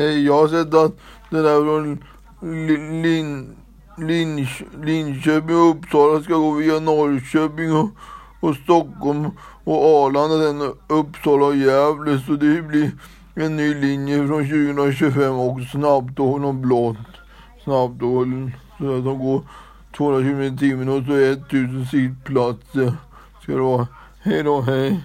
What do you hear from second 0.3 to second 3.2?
har sett att det där från Lin,